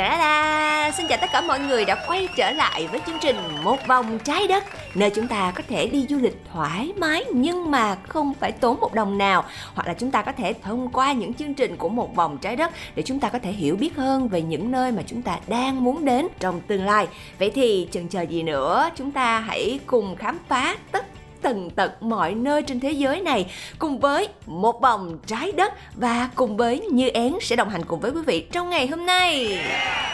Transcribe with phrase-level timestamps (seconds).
[0.00, 0.92] Dạ Ta-da!
[0.96, 4.18] Xin chào tất cả mọi người đã quay trở lại với chương trình Một vòng
[4.18, 4.64] trái đất,
[4.94, 8.80] Nơi chúng ta có thể đi du lịch thoải mái nhưng mà không phải tốn
[8.80, 11.88] một đồng nào Hoặc là chúng ta có thể thông qua những chương trình của
[11.88, 14.92] Một vòng trái đất Để chúng ta có thể hiểu biết hơn về những nơi
[14.92, 17.06] mà chúng ta đang muốn đến trong tương lai
[17.38, 21.06] Vậy thì chần chờ gì nữa, chúng ta hãy cùng khám phá tất
[21.42, 23.46] tần tật mọi nơi trên thế giới này
[23.78, 28.00] cùng với một vòng trái đất và cùng với Như Én sẽ đồng hành cùng
[28.00, 29.58] với quý vị trong ngày hôm nay.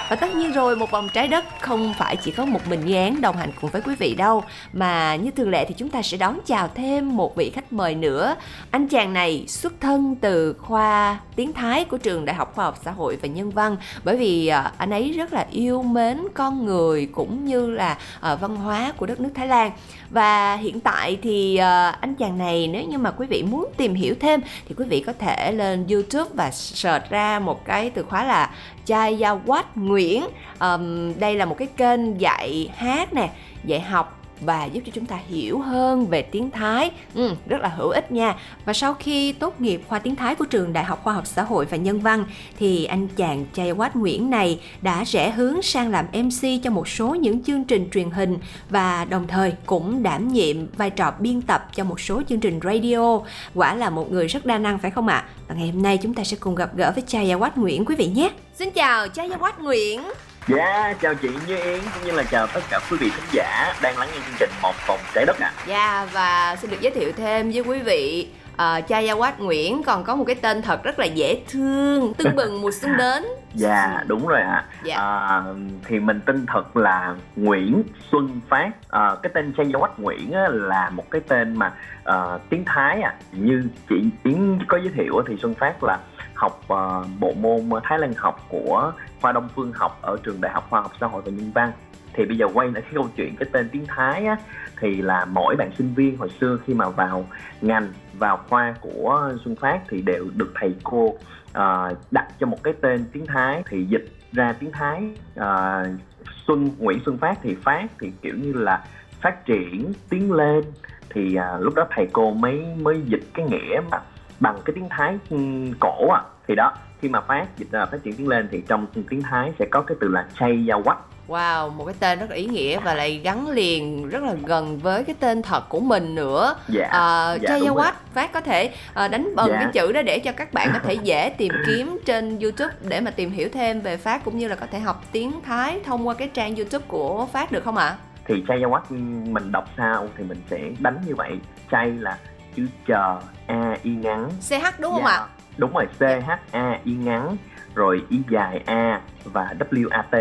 [0.09, 3.11] Và tất nhiên rồi, một vòng trái đất không phải chỉ có một mình Như
[3.21, 4.43] đồng hành cùng với quý vị đâu.
[4.73, 7.95] Mà như thường lệ thì chúng ta sẽ đón chào thêm một vị khách mời
[7.95, 8.37] nữa.
[8.71, 12.79] Anh chàng này xuất thân từ khoa tiếng Thái của trường Đại học Khoa học
[12.85, 13.77] Xã hội và Nhân văn.
[14.05, 18.35] Bởi vì à, anh ấy rất là yêu mến con người cũng như là à,
[18.35, 19.71] văn hóa của đất nước Thái Lan.
[20.11, 23.95] Và hiện tại thì à, anh chàng này nếu như mà quý vị muốn tìm
[23.95, 28.03] hiểu thêm thì quý vị có thể lên YouTube và search ra một cái từ
[28.03, 28.51] khóa là
[28.87, 30.25] Chai Chayawat Nguyễn.
[30.61, 33.31] Um, đây là một cái kênh dạy hát nè
[33.65, 36.91] dạy học và giúp cho chúng ta hiểu hơn về tiếng Thái.
[37.15, 38.35] Ừ, rất là hữu ích nha.
[38.65, 41.43] Và sau khi tốt nghiệp khoa tiếng Thái của trường Đại học Khoa học Xã
[41.43, 42.25] hội và Nhân văn
[42.59, 47.15] thì anh chàng Chayawat Nguyễn này đã rẽ hướng sang làm MC cho một số
[47.15, 48.39] những chương trình truyền hình
[48.71, 52.61] và đồng thời cũng đảm nhiệm vai trò biên tập cho một số chương trình
[52.65, 53.21] radio.
[53.55, 55.25] Quả là một người rất đa năng phải không ạ?
[55.49, 58.07] Và ngày hôm nay chúng ta sẽ cùng gặp gỡ với Chayawat Nguyễn quý vị
[58.07, 58.31] nhé.
[58.55, 60.03] Xin chào Chayawat Nguyễn.
[60.49, 63.75] Dạ, chào chị Như Yến cũng như là chào tất cả quý vị khán giả
[63.83, 65.53] đang lắng nghe chương trình Một Vòng Trái Đất ạ.
[65.67, 70.17] Dạ và xin được giới thiệu thêm với quý vị uh, Chayawat Nguyễn còn có
[70.17, 73.25] một cái tên thật rất là dễ thương Tưng bừng mùa xuân đến
[73.55, 74.65] Dạ, đúng rồi ạ.
[74.85, 74.97] Dạ.
[74.97, 75.43] À,
[75.85, 78.71] thì mình tên thật là Nguyễn Xuân Phát.
[78.91, 81.73] À, cái tên Chayawat Nguyễn á, là một cái tên mà
[82.05, 83.15] à, tiếng Thái à.
[83.33, 85.99] Như chị Yến có giới thiệu thì Xuân Phát là
[86.37, 90.53] học uh, bộ môn Thái Lan học của khoa Đông Phương học ở trường Đại
[90.53, 91.73] học Khoa học Xã hội và Nhân văn.
[92.13, 94.37] Thì bây giờ quay lại cái câu chuyện cái tên tiếng Thái á,
[94.81, 97.27] thì là mỗi bạn sinh viên hồi xưa khi mà vào
[97.61, 97.89] ngành
[98.19, 102.75] vào khoa của Xuân Phát thì đều được thầy cô uh, đặt cho một cái
[102.81, 105.11] tên tiếng Thái thì dịch ra tiếng Thái
[105.41, 106.01] uh,
[106.47, 108.85] Xuân Nguyễn Xuân Phát thì Phát thì kiểu như là
[109.21, 110.65] phát triển tiến lên
[111.11, 113.99] thì à, lúc đó thầy cô mới mới dịch cái nghĩa mà
[114.41, 117.99] bằng cái tiếng Thái ừm, cổ à thì đó khi mà phát dịch ra phát
[118.03, 120.99] triển tiến lên thì trong tiếng Thái sẽ có cái từ là chay giao quách
[121.29, 124.79] Wow, một cái tên rất là ý nghĩa và lại gắn liền rất là gần
[124.79, 127.49] với cái tên thật của mình nữa dạ uh, dạ.
[127.59, 129.57] Chayawat Phát có thể ờ, đánh bần Dạ.
[129.63, 133.01] cái chữ đó để cho các bạn có thể dễ tìm kiếm trên YouTube để
[133.01, 136.09] mà tìm hiểu thêm về Phát cũng như là có thể học tiếng Thái thông
[136.09, 137.97] qua cái trang YouTube của Phát được không ạ?
[138.29, 138.91] thì chay giao quách
[139.31, 141.31] mình đọc sao thì mình sẽ đánh như vậy
[141.71, 142.19] chay là
[142.57, 145.27] chữ chờ a y ngắn CH đúng không Dạ, ạ?
[145.57, 147.37] đúng rồi c h a y ngắn
[147.75, 150.15] rồi y dài a và w a t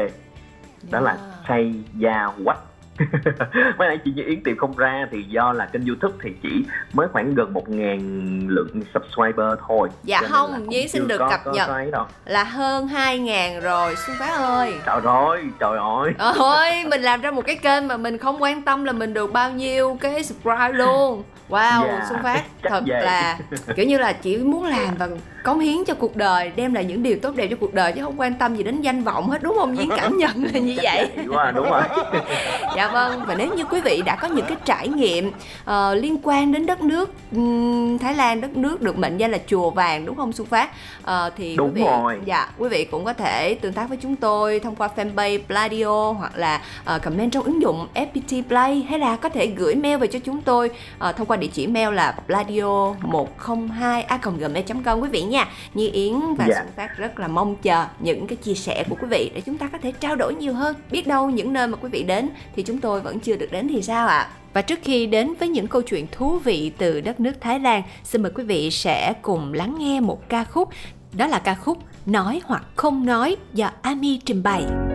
[0.91, 1.35] đó là Dạ.
[1.47, 2.59] chay gia quách
[3.77, 6.65] Mới nãy chị Như Yến tìm không ra thì do là kênh youtube thì chỉ
[6.93, 7.99] mới khoảng gần một ngàn
[8.47, 11.69] lượng subscriber thôi Dạ Cho không, là chưa xin được có- cập có- nhật.
[11.91, 12.05] có.
[12.25, 17.31] Là hơn 2.000 rồi Xuân Phát ơi Trời ơi, trời ơi Ôi, mình làm ra
[17.31, 20.71] một cái kênh mà mình không quan tâm là mình được bao nhiêu cái subscribe
[20.71, 23.01] luôn Wow, Dạ, Xuân Phát thật vậy.
[23.03, 23.37] là
[23.75, 25.07] kiểu như là chỉ muốn làm và
[25.45, 28.03] cống hiến cho cuộc đời đem lại những điều tốt đẹp cho cuộc đời chứ
[28.03, 29.77] không quan tâm gì đến danh vọng hết đúng không?
[29.77, 31.09] Duyên cảm nhận là như vậy.
[31.31, 31.81] quá, đúng rồi.
[32.75, 35.31] Dạ vâng và nếu như quý vị đã có những cái trải nghiệm
[35.65, 39.37] ờ, liên quan đến đất nước ừm, Thái Lan đất nước được mệnh danh là
[39.47, 40.69] chùa vàng đúng không Xuân Phát?
[41.03, 42.19] Ờ, thì Đúng quý vị rồi.
[42.25, 46.11] dạ quý vị cũng có thể tương tác với chúng tôi thông qua fanpage Pladio
[46.11, 49.97] hoặc là ờ, comment trong ứng dụng FPT Play hay là có thể gửi mail
[49.97, 50.69] về cho chúng tôi
[50.99, 55.89] ờ, thông qua địa chỉ mail là pladio 102 a gmail.com quý vị nha Như
[55.93, 56.55] Yến và Dạ.
[56.55, 59.57] Xuân Phát rất là mong chờ những cái chia sẻ của quý vị để chúng
[59.57, 62.29] ta có thể trao đổi nhiều hơn biết đâu những nơi mà quý vị đến
[62.55, 65.49] thì chúng tôi vẫn chưa được đến thì sao ạ và trước khi đến với
[65.49, 69.13] những câu chuyện thú vị từ đất nước Thái Lan, xin mời quý vị sẽ
[69.21, 70.69] cùng lắng nghe một ca khúc.
[71.13, 74.94] Đó là ca khúc Nói hoặc không nói do Ami trình bày.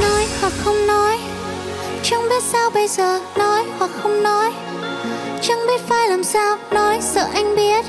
[0.00, 1.18] Nói hoặc không nói
[2.02, 4.52] Chẳng biết sao bây giờ Nói hoặc không nói.
[5.42, 7.84] Chẳng biết phải làm sao Nói sợ anh biết.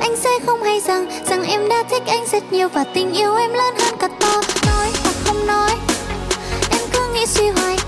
[0.00, 3.34] Anh sẽ không hay rằng Rằng em đã thích anh rất nhiều Và tình yêu
[3.34, 5.70] em lớn hơn cả to Nói hoặc không nói
[6.70, 7.79] Em cứ nghĩ suy hoài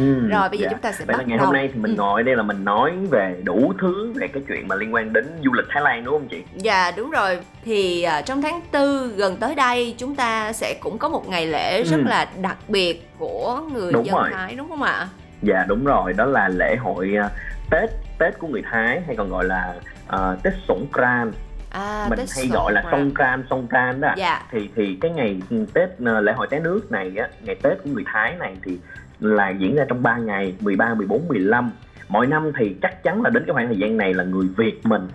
[0.00, 1.46] Ừ, Rồi, bây giờ chúng ta sẽ Vậy là bắt ngày đầu.
[1.46, 1.96] hôm nay thì mình Ừ.
[1.96, 5.26] ngồi đây là mình nói về đủ thứ về cái chuyện mà liên quan đến
[5.44, 6.42] du lịch Thái Lan đúng không chị?
[6.56, 10.98] Dạ đúng rồi Thì à, trong tháng tư gần tới đây Chúng ta sẽ cũng
[10.98, 12.02] có một ngày lễ rất Ừ.
[12.08, 14.30] là đặc biệt Của người Đúng dân rồi.
[14.32, 15.08] Thái đúng không ạ?
[15.42, 17.28] Dạ đúng rồi, đó là lễ hội à,
[17.70, 19.74] Tết Tết của người Thái hay còn gọi là
[20.08, 21.32] à, Tết Sổng Kran
[21.70, 23.00] À, mình Tết hay gọi là Songkran.
[23.00, 25.40] Sông Kran Sông Kran đó Dạ thì thì cái ngày
[25.74, 28.78] Tết lễ hội té nước này á ngày Tết của người Thái này thì
[29.20, 31.70] là diễn ra trong 3 ngày 13, 14, 15
[32.08, 34.86] mỗi năm thì chắc chắn là đến cái khoảng thời gian này là người Việt
[34.86, 35.08] mình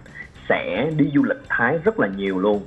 [0.50, 2.62] sẽ đi du lịch Thái rất là nhiều luôn.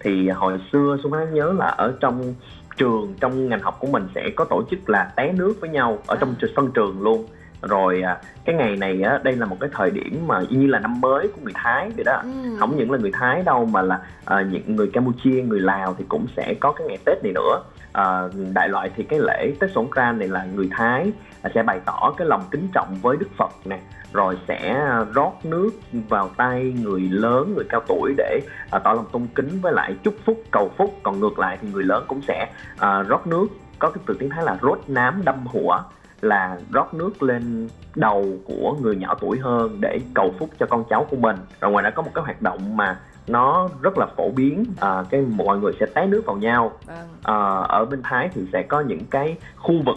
[0.00, 2.34] Thì hồi xưa Xuân Thái nhớ là ở trong
[2.76, 5.98] trường trong ngành học của mình sẽ có tổ chức là té nước với nhau
[6.06, 7.26] ở trong sân trường luôn
[7.68, 10.66] rồi à, cái ngày này á đây là một cái thời điểm mà y như
[10.66, 12.56] là năm mới của người Thái vậy đó Ừ.
[12.58, 16.04] không những là người Thái đâu mà là à, những người Campuchia, người Lào thì
[16.08, 17.62] cũng sẽ có cái ngày Tết này nữa.
[17.92, 18.22] À,
[18.54, 21.80] đại loại thì cái lễ Tết Sổng Kran này là người Thái à, sẽ bày
[21.84, 23.80] tỏ cái lòng kính trọng với Đức Phật nè,
[24.12, 25.70] rồi sẽ rót nước
[26.08, 28.40] vào tay người lớn, người cao tuổi để
[28.70, 30.94] à, tỏ lòng tôn kính với lại chúc phúc, cầu phúc.
[31.02, 32.46] Còn ngược lại thì người lớn cũng sẽ
[32.78, 33.46] à, rót nước
[33.78, 35.78] có cái từ tiếng Thái là rốt nám đâm hụa
[36.24, 40.84] là rót nước lên đầu của người nhỏ tuổi hơn để cầu phúc cho con
[40.90, 41.36] cháu của mình.
[41.60, 45.04] Rồi ngoài ra có một cái hoạt động mà nó rất là phổ biến à,
[45.10, 46.72] cái mọi người sẽ té nước vào nhau.
[46.86, 46.96] Vâng.
[47.22, 47.34] à,
[47.68, 49.96] ở bên Thái thì sẽ có những cái khu vực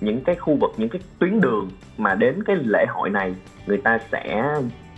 [0.00, 3.34] những cái khu vực những cái tuyến đường mà đến cái lễ hội này
[3.66, 4.54] người ta sẽ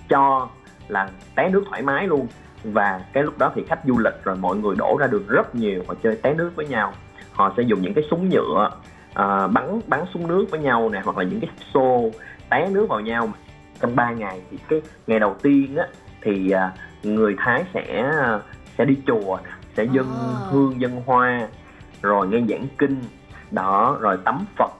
[0.09, 0.49] cho
[0.89, 2.27] là té nước thoải mái luôn.
[2.65, 5.55] Và cái lúc đó thì khách du lịch rồi mọi người đổ ra đường rất
[5.55, 6.93] nhiều và chơi té nước với nhau.
[7.33, 8.71] Họ sẽ dùng những cái súng nhựa
[9.19, 12.11] à, bắn bắn súng nước với nhau nè hoặc là những cái xô
[12.51, 13.29] té nước vào nhau
[13.81, 15.87] trong 3 ngày thì cái ngày đầu tiên á
[16.23, 16.73] thì à,
[17.03, 18.13] người Thái sẽ
[18.79, 20.49] sẽ đi chùa nè sẽ dâng À.
[20.51, 21.49] hương dân hoa
[22.03, 22.97] rồi nghe giảng kinh
[23.51, 24.71] đó rồi tắm Phật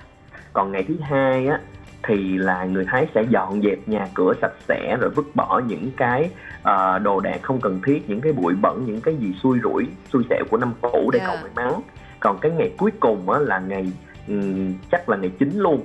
[0.53, 1.61] còn ngày thứ hai á
[2.03, 5.91] thì là người Thái sẽ dọn dẹp nhà cửa sạch sẽ rồi vứt bỏ những
[5.97, 6.31] cái
[6.63, 9.87] ờ, đồ đạc không cần thiết những cái bụi bẩn những cái gì xui rủi
[10.13, 11.27] xui xẻo của năm cũ để Dạ.
[11.27, 11.81] cầu may mắn
[12.21, 13.93] còn cái ngày cuối cùng á, là ngày
[14.29, 15.85] ừm, chắc là ngày chính luôn.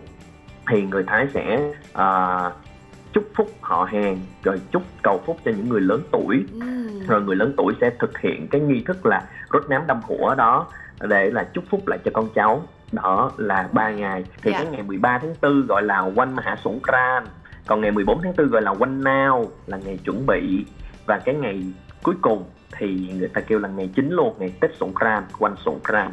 [0.72, 2.52] Thì người Thái sẽ ờ,
[3.14, 6.46] chúc phúc họ hàng rồi chúc cầu phúc cho những người lớn tuổi.
[6.54, 6.84] Ừm.
[7.08, 9.24] rồi người lớn tuổi sẽ thực hiện cái nghi thức là
[9.54, 10.68] rốt nám đâm hũa đó
[11.02, 12.64] để là chúc phúc lại cho con cháu.
[12.92, 14.24] Đó là ba ngày.
[14.42, 14.58] Thì Dạ.
[14.58, 17.24] cái ngày 13 tháng 4 gọi là quanh Maha Songkran
[17.68, 20.66] còn ngày 14 tháng 4 gọi là quanh nao là ngày chuẩn bị.
[21.06, 21.64] Và cái ngày
[22.04, 22.44] cuối cùng
[22.78, 26.12] thì người ta kêu là ngày chính luôn ngày Tết Songkran quanh Songkran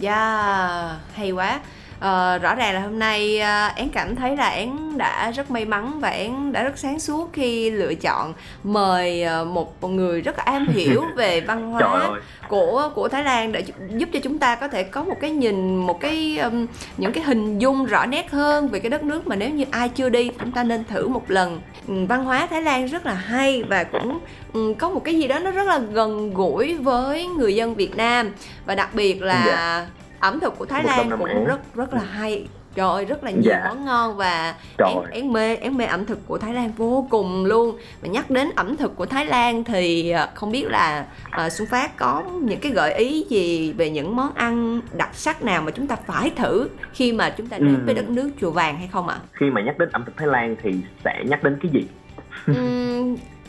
[0.00, 1.60] Dạ, hay quá.
[2.00, 5.64] Ờ, rõ ràng là hôm nay à, Én cảm thấy là Én đã rất may
[5.64, 8.32] mắn và Én đã rất sáng suốt khi lựa chọn
[8.64, 11.80] mời à, một người rất là am hiểu về văn hóa
[12.48, 13.64] của của Thái Lan để
[13.96, 16.66] giúp- cho chúng ta có thể có một cái nhìn một cái um,
[16.96, 19.88] những cái hình dung rõ nét hơn về cái đất nước mà nếu như ai
[19.88, 23.62] chưa đi chúng ta nên thử một lần văn hóa Thái Lan rất là hay
[23.62, 24.18] và cũng
[24.52, 27.96] ừ, có một cái gì đó nó rất là gần gũi với người dân Việt
[27.96, 28.30] Nam
[28.66, 29.86] và đặc biệt là Dạ.
[30.20, 33.42] Ẩm thực của Thái Lan cũng rất rất là hay trời ơi rất là nhiều
[33.44, 33.64] Dạ.
[33.68, 37.44] món ngon và én, én mê én mê ẩm thực của Thái Lan vô cùng
[37.44, 41.50] luôn và nhắc đến ẩm thực của Thái Lan thì à, không biết là à,
[41.50, 45.62] Xuân Phát có những cái gợi ý gì về những món ăn đặc sắc nào
[45.62, 47.86] mà chúng ta phải thử khi mà chúng ta đến Ừm.
[47.86, 49.16] với đất nước chùa vàng hay không ạ?
[49.32, 50.70] khi mà nhắc đến ẩm thực Thái Lan thì
[51.04, 51.86] sẽ nhắc đến cái gì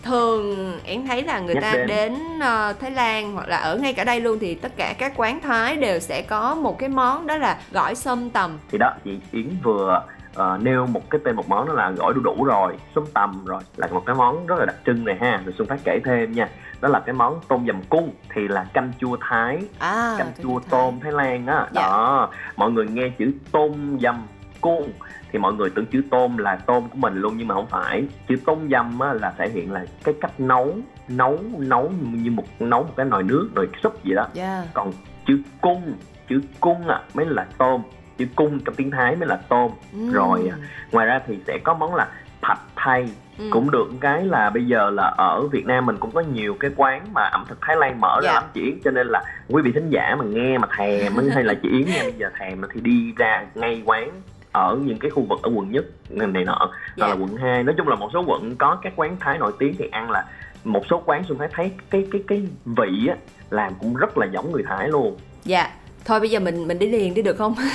[0.04, 1.88] thường em thấy là người Nhắc ta đến.
[1.88, 5.14] đến ờ, Thái Lan hoặc là ở ngay cả đây luôn thì tất cả các
[5.16, 8.94] quán Thái đều sẽ có một cái món đó là gỏi sâm tầm thì đó
[9.04, 10.02] chị Yến vừa
[10.36, 13.06] ờ, nêu một cái tên một món đó là gỏi đu đủ rồi ส้ m
[13.14, 15.80] tằm rồi là một cái món rất là đặc trưng này ha rồi Xuân Phát
[15.84, 16.48] kể thêm nha
[16.82, 20.60] đó là cái món tôm dầm cung thì là canh chua Thái à canh chua
[20.60, 20.68] Thái.
[20.72, 21.82] tôm Thái Lan á Dạ.
[21.82, 24.18] đó mọi người nghe chữ tôm dầm
[24.62, 24.92] cung
[25.32, 28.06] thì mọi người tưởng chữ tôm là tôm của mình luôn nhưng mà không phải
[28.28, 30.76] chữ tôm dầm á, là thể hiện là cái cách nấu
[31.08, 34.64] nấu nấu như một nấu một cái nồi nước nồi súp gì đó Dạ.
[34.74, 34.92] còn
[35.28, 35.82] chữ cung
[36.30, 37.82] chữ cung à, mới là tôm
[38.18, 40.12] chữ cung trong tiếng Thái mới là tôm Ừm.
[40.12, 40.58] Rồi à.
[40.92, 42.08] ngoài ra thì sẽ có món là
[42.42, 43.10] pad thai
[43.40, 43.52] Ừm.
[43.52, 46.72] cũng được cái là bây giờ là ở Việt Nam mình cũng có nhiều cái
[46.76, 48.28] quán mà ẩm thực Thái Lan mở Dạ.
[48.30, 51.14] ra lắm chị Yến cho nên là quý vị thính giả mà nghe mà thèm
[51.34, 54.10] hay là chị Yến nha bây giờ thèm thì đi ra ngay quán
[54.52, 57.06] ở những cái khu vực ở quận nhất này nọ Dạ.
[57.06, 59.52] hoặc là quận 2 nói chung là một số quận có các quán Thái nổi
[59.60, 60.26] tiếng thì ăn là
[60.64, 63.16] một số quán Xuân Thái thấy cái cái cái vị á
[63.50, 65.70] làm cũng rất là giống người Thái luôn Dạ.
[66.06, 67.56] Thôi bây giờ mình mình đi liền đi được không?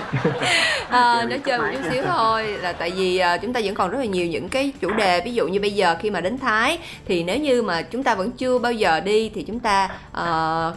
[0.88, 3.90] à, nói chơi một chút xíu thôi là tại vì à, chúng ta vẫn còn
[3.90, 6.38] rất là nhiều những cái chủ đề ví dụ như bây giờ khi mà đến
[6.38, 9.88] Thái thì nếu như mà chúng ta vẫn chưa bao giờ đi thì chúng ta
[10.12, 10.24] à,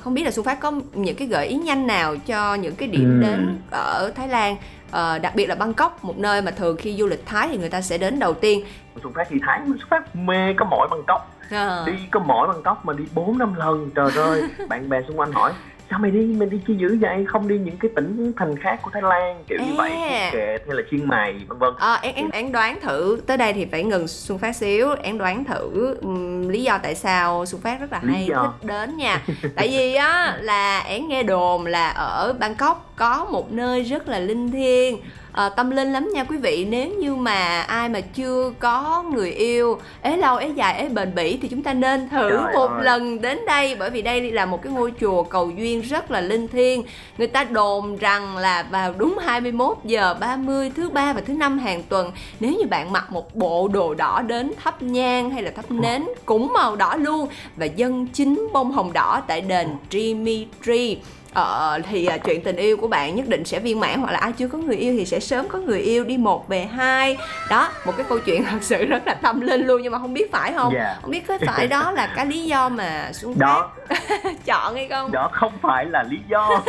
[0.03, 2.87] không biết là Xuân Phát có những cái gợi ý nhanh nào cho những cái
[2.87, 3.21] điểm Ừm.
[3.21, 4.55] đến ở Thái Lan
[4.91, 7.69] Ờ, đặc biệt là Bangkok một nơi mà thường khi du lịch Thái thì người
[7.69, 8.65] ta sẽ đến đầu tiên.
[9.03, 11.35] Xuân Phát đi Thái Xuân Phát mê có mỗi Bangkok.
[11.49, 15.19] À, đi có mỗi Bangkok mà đi bốn năm lần trời ơi bạn bè xung
[15.19, 15.53] quanh hỏi
[15.89, 16.19] sao mày đi?
[16.19, 17.25] Mình đi chi dữ vậy?
[17.27, 20.29] Không đi những cái tỉnh thành khác của Thái Lan kiểu như vậy À.
[20.31, 21.73] Phuket hay là Chiang Mai vân vân.
[21.79, 24.89] À, em, em, em đoán thử tới đây thì phải ngừng Xuân Phát xíu.
[25.03, 28.97] Em đoán thử ừm, lý do tại sao Xuân Phát rất là hay thích đến
[28.97, 29.21] nha.
[29.55, 34.19] Tại vì á là em nghe đồn là ở Bangkok có một nơi rất là
[34.19, 34.97] linh thiêng
[35.39, 36.67] ờ, tâm linh lắm nha quý vị.
[36.69, 41.15] Nếu như mà ai mà chưa có người yêu ế lâu ế dài ế bền
[41.15, 42.83] bỉ thì chúng ta nên thử Trời một ơi.
[42.83, 46.21] lần đến đây bởi vì đây là một cái ngôi chùa cầu duyên rất là
[46.21, 46.83] linh thiêng.
[47.17, 51.59] Người ta đồn rằng là vào đúng 21 giờ 30 thứ ba và thứ năm
[51.59, 55.51] hàng tuần nếu như bạn mặc một bộ đồ đỏ đến thắp nhang hay là
[55.51, 57.27] thắp nến cũng màu đỏ luôn.
[57.55, 60.97] Và dâng chính bông hồng đỏ tại đền Dimitri
[61.33, 64.17] Ờ, thì à, chuyện tình yêu của bạn nhất định sẽ viên mãn hoặc là
[64.17, 66.17] ai chưa có người yêu thì sẽ sớm có người yêu đi.
[66.17, 67.17] Một về hai.
[67.49, 70.13] Đó một cái câu chuyện thật sự rất là tâm linh luôn nhưng mà không
[70.13, 70.73] biết phải không?
[70.73, 70.95] Dạ.
[71.01, 73.71] không biết có phải đó là cái lý do mà Xuân Phát đó
[74.45, 75.11] chọn hay không?
[75.11, 76.49] Đó không phải là lý do.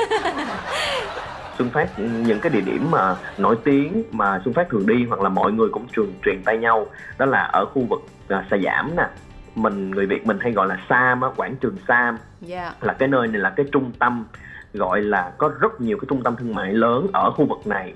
[1.59, 5.21] Xuân Phát những cái địa điểm mà nổi tiếng mà Xuân Phát thường đi hoặc
[5.21, 6.87] là mọi người cũng truyền truyền tay nhau
[7.19, 9.07] đó là ở khu vực à, Sa Giảm nè.
[9.55, 12.19] Mình người Việt mình hay gọi là Sam á, quảng trường Sam.
[12.41, 12.73] Dạ.
[12.81, 14.25] Là cái nơi này là cái trung tâm
[14.75, 17.95] gọi là có rất nhiều cái trung tâm thương mại lớn ở khu vực này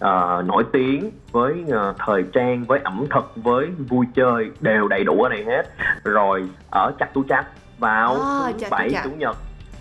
[0.00, 5.04] Ờ, nổi tiếng với ờ, thời trang với ẩm thực với vui chơi đều đầy
[5.04, 5.62] đủ ở đây hết.
[6.04, 7.44] Rồi ở chặt tu chặt
[7.78, 9.36] vào À, thứ bảy chủ nhật.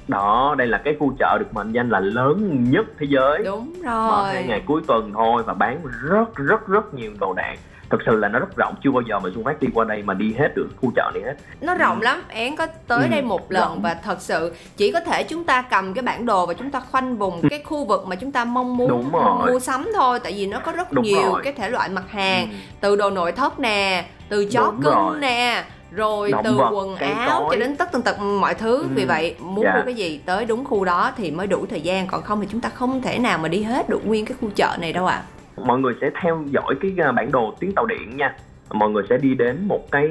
[0.08, 3.44] Đó đây là cái khu chợ được mệnh danh là lớn nhất thế giới.
[3.46, 5.80] Đúng mở hai rồi ngày cuối tuần thôi và bán
[6.10, 7.56] rất rất rất nhiều đồ đạc
[7.90, 10.04] thực sự là nó rất rộng chưa bao giờ mà xuân phát đi qua đây
[10.04, 13.08] mà đi hết được khu chợ này hết nó rộng lắm én có tới Ừ,
[13.12, 13.82] đây một lần rộng.
[13.82, 16.80] và thật sự chỉ có thể chúng ta cầm cái bản đồ và chúng ta
[16.92, 19.12] khoanh vùng cái khu vực mà chúng ta mong muốn
[19.48, 21.42] mua sắm thôi tại vì nó có rất Đúng nhiều rồi.
[21.44, 22.56] cái thể loại mặt hàng Ừ.
[22.82, 27.48] từ đồ nội thất nè từ chó cưng nè rồi Động từ vật, quần áo
[27.52, 28.88] cho đến tất tần tật mọi thứ Ừ.
[28.96, 29.74] vì vậy muốn Dạ.
[29.76, 32.48] mua cái gì tới đúng khu đó thì mới đủ thời gian còn không thì
[32.52, 35.06] chúng ta không thể nào mà đi hết được nguyên cái khu chợ này đâu
[35.06, 35.22] ạ
[35.66, 38.36] mọi người sẽ theo dõi cái à, bản đồ tuyến tàu điện nha.
[38.72, 40.10] Mọi người sẽ đi đến một cái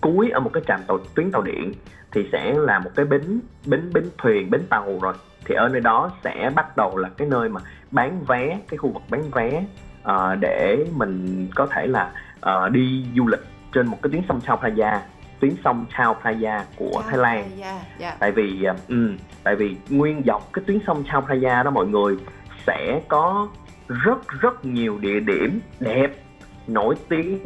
[0.00, 1.72] cuối ở một cái trạm tàu tuyến tàu điện
[2.12, 5.14] thì sẽ là một cái bến bến bến thuyền bến tàu rồi.
[5.44, 7.60] Thì ở nơi đó sẽ bắt đầu là cái nơi mà
[7.90, 9.64] bán vé cái khu vực bán vé
[10.02, 14.40] ờ, để mình có thể là ờ, đi du lịch trên một cái tuyến sông
[14.46, 15.02] Chao Phraya
[15.40, 17.50] tuyến sông Chao Phraya của Thái Lan.
[17.56, 18.16] Dạ dạ.
[18.18, 19.12] Tại vì à, ừ,
[19.44, 22.16] tại vì nguyên dọc cái tuyến sông Chao Phraya đó mọi người
[22.66, 23.48] sẽ có
[23.88, 26.16] rất rất nhiều địa điểm đẹp
[26.66, 27.38] nổi tiếng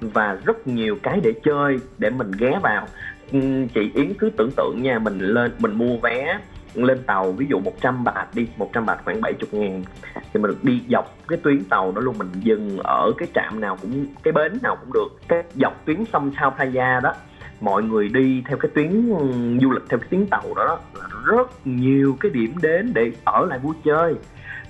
[0.00, 2.86] và rất nhiều cái để chơi để mình ghé vào.
[3.32, 3.40] Ừ,
[3.74, 6.38] chị Yến cứ tưởng tượng nha mình lên mình mua vé
[6.74, 9.82] lên tàu ví dụ 100 bạc đi 100 bạc khoảng 70 ngàn
[10.14, 13.60] thì mình được đi dọc cái tuyến tàu đó luôn mình dừng ở cái trạm
[13.60, 17.14] nào cũng cái bến nào cũng được cái dọc tuyến sông Sao Playa đó.
[17.60, 19.26] Mọi người đi theo cái tuyến ừ,
[19.62, 20.78] du lịch theo cái tuyến tàu đó, đó.
[20.94, 24.14] Là rất nhiều cái điểm đến để ở lại vui chơi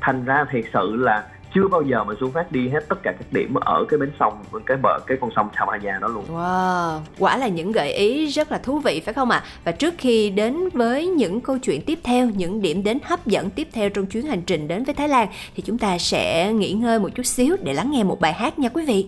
[0.01, 1.25] thành ra thiệt sự là
[1.57, 4.11] chưa bao giờ mà xuống Phát đi hết tất cả các điểm ở cái bến
[4.21, 8.27] sông cái bờ cái con sông Chao đó luôn Wow, quả là những gợi ý
[8.27, 9.43] rất là thú vị phải không ạ?
[9.65, 13.51] Và trước khi đến với những câu chuyện tiếp theo, những điểm đến hấp dẫn
[13.51, 16.73] tiếp theo trong chuyến hành trình đến với Thái Lan thì chúng ta sẽ nghỉ
[16.73, 19.07] ngơi một chút xíu để lắng nghe một bài hát nha quý vị.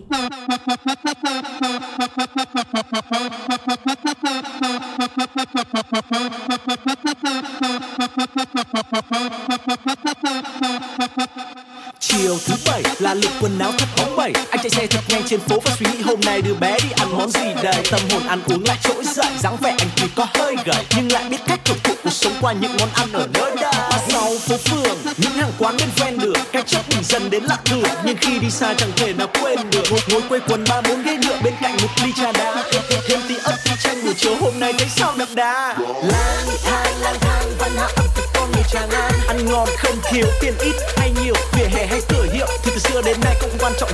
[13.59, 14.33] Quần áo thật bóng bẩy.
[14.49, 16.89] Anh chạy xe thật nhanh trên phố và suy nghĩ hôm nay đưa bé đi
[16.95, 17.75] ăn món gì đây?
[17.91, 19.31] Tâm hồn ăn uống lại trỗi dậy.
[19.39, 22.33] dáng vẻ anh tuy có hơi gầy Nhưng lại biết cách cực cụ cuộc sống
[22.41, 23.73] qua những món ăn ở nơi đây.
[23.91, 27.43] Và sau phố phường, những hàng quán bên ven đường Cái chốc mình dần đến
[27.43, 29.83] lạc đường Nhưng khi đi xa chẳng thể nào quên được.
[29.91, 32.63] Ngồi, ngồi quây quần ba bốn ghế nhựa bên cạnh một ly trà đá.
[33.07, 35.75] Thêm tí ớt tí chanh buổi chiều hôm nay thấy sao đậm đà.
[36.03, 39.13] Lang thang lang thang văn hóa ẩm thực con người Tràng An.
[39.27, 42.01] Ăn ngon không thiếu tiền ít hay nhiều Vỉa hè hay
[42.89, 43.89] xưa đến nay cũng quan trọng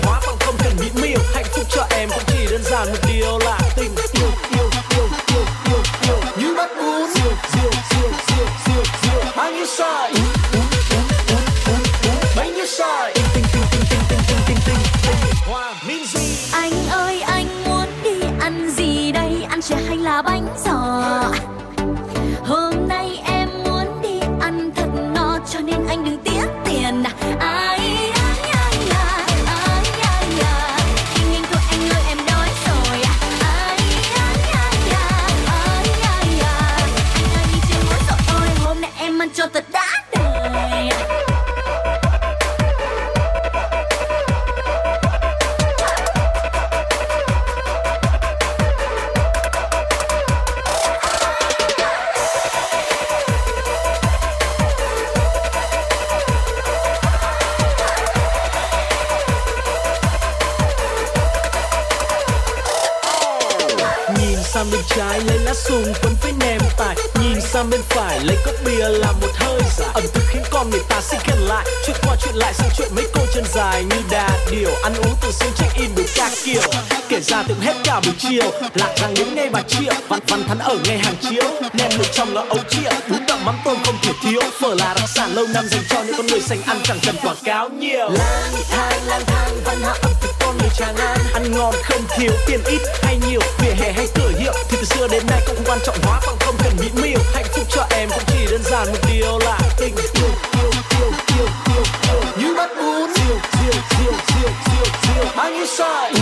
[64.65, 68.37] sang bên trái lấy lá sùng quấn với nem tài Nhìn sang bên phải, lấy
[68.45, 69.89] cốc bia làm một hơi dài.
[69.93, 71.65] Ẩm thực khiến con người ta sẽ gần lại.
[71.85, 75.13] Chuyện qua chuyện lại sang chuyện mấy cô chân dài như đà điểu Ăn uống
[75.21, 76.61] từ sớm check in đủ các kiểu.
[77.09, 79.93] Kể ra tưởng hết cả buổi chiều, Lạc rằng những ngày bà triệu.
[80.07, 83.45] Văn văn thắn ở ngay hàng chiếu Nem luộc trong là ấu triệu Bún đậm
[83.45, 86.27] mắm tôm không thể thiếu, Phở là đặc sản lâu năm dành cho những con
[86.27, 88.09] người sành ăn chẳng cần quảng cáo nhiều.
[88.09, 90.34] Lang thang lang thang, văn hóa ẩm thực
[90.65, 93.39] người Tràng An Ăn ngon không thiếu tiền ít hay nhiều.
[93.59, 96.21] Vỉa hè hay cửa hiệu thì từ xưa đến nay cũng không quan trọng hóa
[96.27, 99.39] bằng không cần mỹ miều Hạnh phúc cho em cũng chỉ đơn giản một điều
[99.39, 102.21] là tình yêu yêu yêu yêu yêu yêu.
[102.39, 103.09] Như bắt bún.
[103.15, 106.13] Diều diều diều diều diều Bao nhiêu sai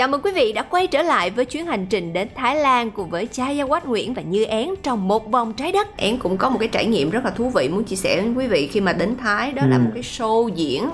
[0.00, 2.90] Chào mừng quý vị đã quay trở lại với chuyến hành trình đến Thái Lan
[2.90, 5.96] cùng với Cha Gia Quách Nguyễn và Như Én trong một vòng trái đất.
[5.96, 8.32] Én cũng có một cái trải nghiệm rất là thú vị muốn chia sẻ với
[8.36, 9.80] quý vị khi mà đến Thái đó là Ừ.
[9.80, 10.90] một cái show diễn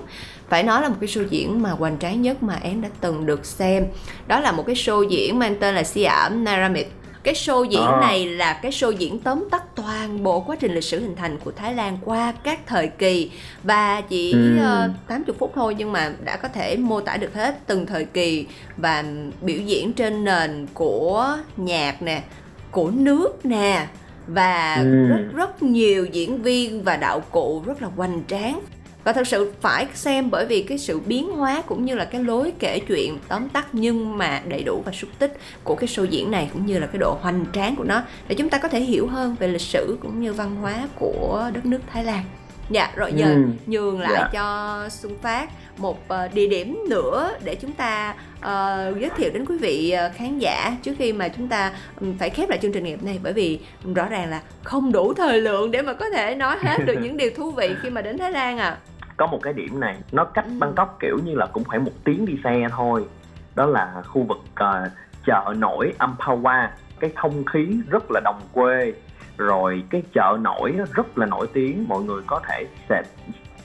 [0.49, 3.27] phải nói là một cái show diễn mà hoành tráng nhất mà én đã từng
[3.27, 3.87] được xem
[4.27, 6.87] đó là một cái show diễn mang tên là Siam Pyramid
[7.27, 8.01] cái show diễn À.
[8.01, 11.39] này là cái show diễn tóm tắt toàn bộ quá trình lịch sử hình thành
[11.39, 13.31] của Thái Lan qua các thời kỳ
[13.63, 14.59] và chỉ Ừ.
[14.63, 18.05] ờ, 80 phút thôi nhưng mà đã có thể mô tả được hết từng thời
[18.05, 19.05] kỳ và
[19.41, 22.23] biểu diễn trên nền của nhạc nè,
[22.71, 23.87] của nước nè
[24.27, 25.07] và Ừ.
[25.07, 28.61] rất rất nhiều diễn viên và đạo cụ rất là hoành tráng
[29.07, 32.25] và thật sự phải xem bởi vì cái sự biến hóa cũng như là cái
[32.25, 36.05] lối kể chuyện tóm tắt nhưng mà đầy đủ và xúc tích của cái show
[36.05, 38.69] diễn này cũng như là cái độ hoành tráng của nó để chúng ta có
[38.69, 42.25] thể hiểu hơn về lịch sử cũng như văn hóa của đất nước Thái Lan.
[42.71, 43.43] Dạ, rồi giờ Ừ.
[43.67, 44.29] nhường lại Dạ.
[44.33, 49.45] cho Xuân Phát một ờ, địa điểm nữa để chúng ta ờ, giới thiệu đến
[49.47, 51.73] quý vị ờ, khán giả trước khi mà chúng ta
[52.19, 53.59] phải khép lại chương trình hôm nay bởi vì
[53.95, 57.17] rõ ràng là không đủ thời lượng để mà có thể nói hết được những
[57.17, 58.79] điều thú vị khi mà đến Thái Lan à.
[59.17, 60.53] Có một cái điểm này nó cách Ừ.
[60.59, 63.07] Bangkok kiểu như là cũng khoảng một tiếng đi xe thôi.
[63.55, 64.91] Đó là khu vực ờ,
[65.27, 66.69] chợ nổi Amphawa.
[67.01, 68.93] Cái không khí rất là đồng quê
[69.37, 71.85] rồi cái chợ nổi rất là nổi tiếng.
[71.89, 73.03] Mọi người có thể sẽ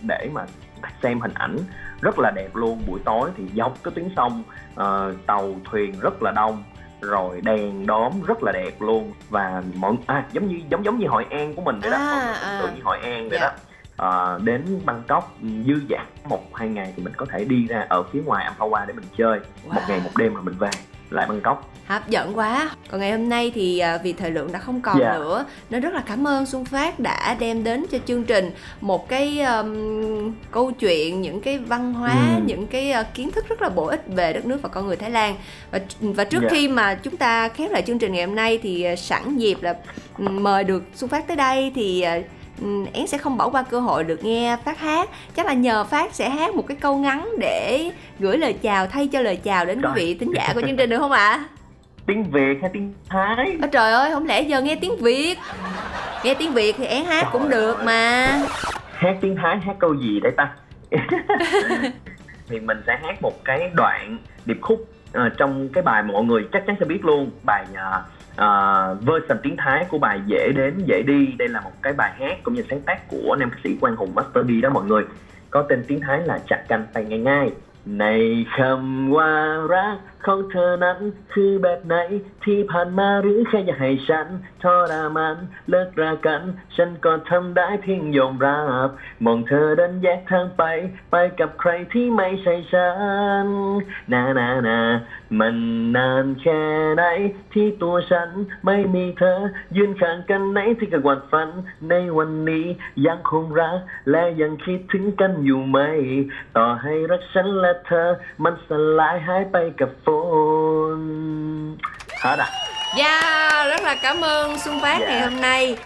[0.01, 0.45] để mà
[1.03, 1.57] xem hình ảnh
[2.01, 2.81] rất là đẹp luôn.
[2.87, 4.43] Buổi tối thì dọc cái tuyến sông
[4.75, 6.63] ờ, tàu thuyền rất là đông
[7.01, 9.11] rồi đèn đóm rất là đẹp luôn.
[9.29, 11.97] Và mọi à, giống như giống giống như Hội An của mình vậy đó.
[11.97, 12.61] À, à.
[12.75, 13.47] như Hội An vậy Dạ.
[13.47, 13.53] đó
[14.01, 18.03] Ờ, đến Bangkok dư dả một hai ngày thì mình có thể đi ra ở
[18.03, 19.89] phía ngoài Amphawa để mình chơi một Wow.
[19.89, 20.69] ngày một đêm rồi mình về
[21.09, 24.59] lại Bangkok hấp dẫn quá còn ngày hôm nay thì à, vì thời lượng đã
[24.59, 25.13] không còn Dạ.
[25.13, 29.09] nữa nên rất là cảm ơn Xuân Phát đã đem đến cho chương trình một
[29.09, 32.41] cái um, câu chuyện những cái văn hóa Ừ.
[32.45, 34.95] những cái à, kiến thức rất là bổ ích về đất nước và con người
[34.95, 35.35] Thái Lan
[35.71, 36.49] và và trước Dạ.
[36.51, 39.57] khi mà chúng ta khép lại chương trình ngày hôm nay thì à, sẵn dịp
[39.61, 39.75] là
[40.17, 42.21] mời được Xuân Phát tới đây thì à, ừ,
[42.93, 45.09] én sẽ không bỏ qua cơ hội được nghe phát hát.
[45.35, 49.07] Chắc là nhờ phát sẽ hát một cái câu ngắn để gửi lời chào thay
[49.07, 51.45] cho lời chào đến quý vị thính giả của chương trình được không ạ?
[52.05, 53.57] Tiếng Việt hay tiếng Thái?
[53.61, 55.37] Ôi trời ơi, không lẽ giờ nghe tiếng Việt?
[56.23, 58.27] Nghe tiếng Việt thì én hát cũng được mà.
[58.93, 60.51] Hát tiếng Thái hát câu gì để ta?
[62.49, 66.47] Thì mình sẽ hát một cái đoạn điệp khúc ờ, trong cái bài mọi người
[66.53, 70.51] chắc chắn sẽ biết luôn bài uh, Ờ, uh, version tiếng Thái của bài dễ
[70.55, 71.35] đến dễ đi.
[71.37, 73.95] Đây là một cái bài hát cũng như sáng tác của nam ca sĩ Quang
[73.95, 75.03] Hùng Master D đó mọi người.
[75.49, 77.51] Có tên tiếng Thái là chặt canh tay ngay ngay
[77.85, 80.99] này khâm qua rác ของเธอนั้น
[81.33, 81.95] คือแบบไหน
[82.45, 84.27] ที่ผ่านมาหรือแค่อยากให้ฉัน
[84.63, 85.37] ทรมาน
[85.69, 86.41] เลิกรากัน
[86.75, 88.87] ฉันก็ทำได้เพียงยอมรับ
[89.25, 90.63] มองเธอเดินแยกทางไป
[91.11, 92.89] ไปกับใครที่ไม่ใช่ฉั
[93.45, 93.47] น
[94.11, 94.79] นานานา
[95.39, 95.57] มัน
[95.95, 96.61] นานแค่
[96.95, 97.03] ไหน
[97.53, 98.29] ที่ตัวฉัน
[98.65, 99.39] ไม่มีเธอ
[99.75, 101.49] ยืนข้างกันไหนที่กลางวันฝัน
[101.89, 102.65] ในวันนี้
[103.07, 103.77] ยังคงรัก
[104.11, 105.77] และยังคิดถึงกันอยู่ไหม
[106.55, 108.09] ต่อให้รักฉันและเธอ
[108.43, 110.07] มันสลายหายไปกับฝ
[112.23, 112.47] Hết à
[112.97, 115.07] Yeah, rất là cảm ơn Xuân Phát Dạ.
[115.07, 115.77] ngày hôm nay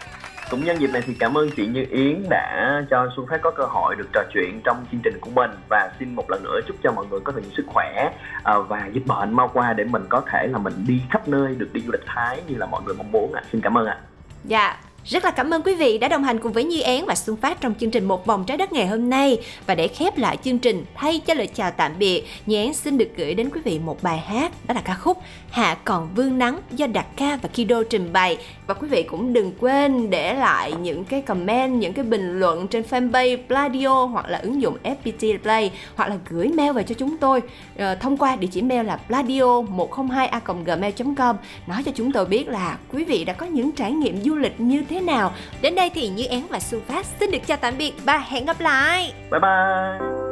[0.49, 3.51] Cũng nhân dịp này thì cảm ơn chị Như Yến đã cho Xuân Phát có
[3.51, 6.59] cơ hội được trò chuyện trong chương trình của mình và xin một lần nữa
[6.67, 8.11] chúc cho mọi người có thật nhiều sức khỏe
[8.43, 11.55] à, và dịch bệnh mau qua để mình có thể là mình đi khắp nơi
[11.57, 13.41] được đi du lịch Thái như là mọi người mong muốn ạ.
[13.51, 13.97] Xin cảm ơn ạ.
[14.43, 17.15] Dạ, rất là cảm ơn quý vị đã đồng hành cùng với Nhi Én và
[17.15, 19.37] Xuân Phát trong chương trình Một Vòng Trái Đất ngày hôm nay.
[19.65, 22.97] Và để khép lại chương trình, thay cho lời chào tạm biệt, Nhi Én xin
[22.97, 25.17] được gửi đến quý vị một bài hát, đó là ca khúc
[25.49, 28.37] Hạ Còn Vương Nắng do Đạt Ca và Kido trình bày.
[28.67, 32.67] Và quý vị cũng đừng quên để lại những cái comment, những cái bình luận
[32.67, 36.95] trên fanpage Pladio hoặc là ứng dụng FPT Play hoặc là gửi mail về cho
[36.97, 37.41] chúng tôi
[37.77, 41.35] ờ, thông qua địa chỉ mail là pladio 102 a gmail com
[41.67, 44.59] nói cho chúng tôi biết là quý vị đã có những trải nghiệm du lịch
[44.59, 45.33] như thế nào.
[45.61, 48.45] Đến đây thì Như Én và Xuân Phát xin được chào tạm biệt và hẹn
[48.45, 49.13] gặp lại.
[49.31, 50.24] Bye bye.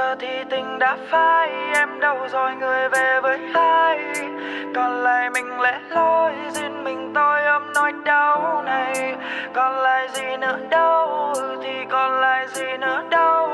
[0.00, 3.98] Giờ thì tình đã phai, em đâu rồi người về với ai?
[4.74, 9.14] Còn lại mình lẻ loi, duyên mình tôi ôm nỗi đau này.
[9.54, 11.32] Còn lại gì nữa đâu,
[11.62, 13.48] thì còn lại gì nữa đâu.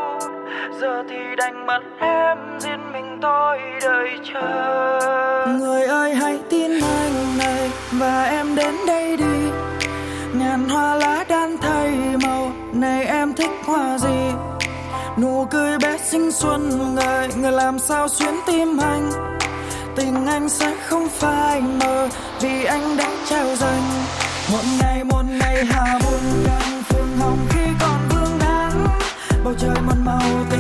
[0.81, 5.47] Giờ thì đành mất em riêng mình tôi đợi chờ.
[5.61, 9.51] Người ơi, hãy tin anh này, và em đến đây đi.
[10.35, 11.93] Ngàn hoa lá đan thay
[12.25, 14.33] màu, này em thích hoa gì?
[15.23, 19.11] Nụ cười bé sinh xuân ngời, người làm sao xuyến tim anh?
[19.97, 22.09] Tình anh sẽ không phai mờ
[22.41, 23.83] vì anh đã trao dành.
[24.53, 28.87] Một ngày một ngày hà buồn càng phương hồng khi còn vương nắng.
[29.45, 30.56] Bầu trời một màu tình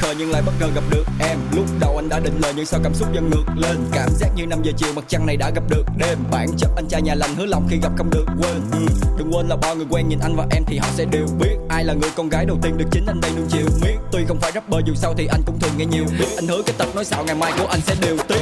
[0.00, 1.38] khờ nhưng lại bất ngờ gặp được em.
[1.52, 3.76] Lúc đầu anh đã định lời nhưng sao cảm xúc dần ngược lên?
[3.92, 6.18] Cảm giác như 5 giờ chiều mặt trăng này đã gặp được đêm.
[6.30, 8.60] Bản chất anh trai nhà lành hứa lòng khi gặp không được quên.
[8.72, 8.78] Ừ.
[9.18, 11.56] đừng quên là bao người quen nhìn anh và em thì họ sẽ đều biết.
[11.68, 13.96] Ai là người con gái đầu tiên được chính anh đây nuông chiều miết.
[14.12, 16.28] Tuy không phải rapper dù sao thì anh cũng thường nghe nhiều biết.
[16.36, 18.38] Anh hứa cái tập nói xạo ngày mai của anh sẽ đều tiếc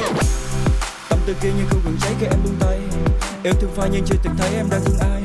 [1.09, 2.79] tâm tư kia như khu vườn cháy khi em buông tay.
[3.43, 5.21] Yêu thương phai nhưng chưa từng thấy em đang thương ai.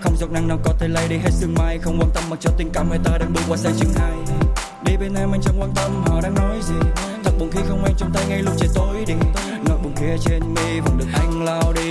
[0.00, 1.78] Không giọt nắng nào có thể lay đi hết sương mai.
[1.78, 4.41] Không quan tâm mặc cho tình cảm hai ta đang bước qua sang chương hai
[5.02, 6.74] bên em, anh chẳng quan tâm họ đang nói gì.
[7.24, 9.14] Thật buồn khi không anh trong tay ngay lúc trời tối đi.
[9.68, 11.81] Nỗi buồn kia trên mi vẫn được anh lao đi.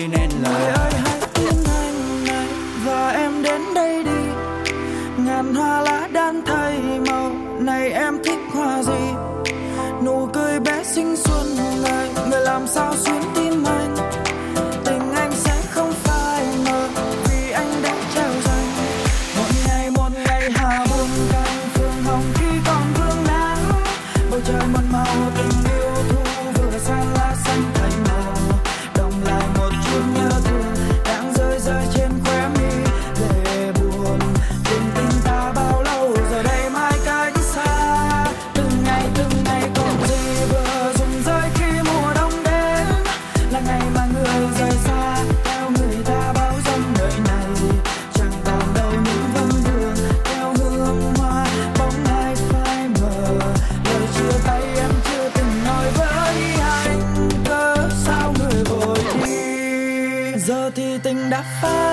[61.43, 61.90] Thì